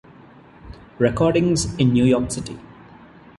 [0.97, 2.57] Recordings in New York City.